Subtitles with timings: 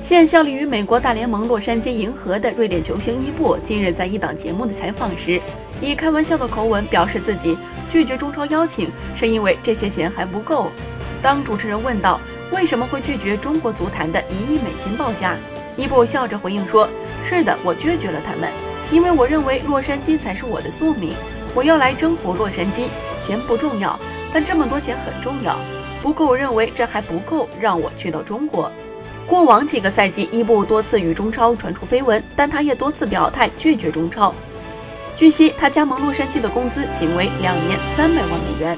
[0.00, 5.38] 现效力于美国大联盟洛杉矶银河的瑞典球星伊布，近日在一档节目的采访时，
[5.78, 10.68] 以开玩笑的口吻表示自己拒绝中超邀请，是因为这些钱还不够。
[11.20, 12.18] 当主持人问到
[12.50, 15.36] 为什么会拒绝中国足坛的一亿美金报价，
[15.76, 16.88] 伊布笑着回应说
[17.22, 18.50] ：“是的，我拒绝了他们，
[18.90, 21.12] 因为我认为洛杉矶才是我的宿命，
[21.54, 22.88] 我要来征服洛杉矶。
[23.20, 24.00] 钱不重要，
[24.32, 25.58] 但这么多钱很重要。
[26.02, 28.72] 不过我认为这还不够，让我去到中国。”
[29.30, 34.34] 过往几个赛季，伊布多次与中超传出绯闻，但他也多次表态拒绝中超。
[35.16, 38.76] 据悉，他加盟洛杉矶的工资仅为两年三百万美元。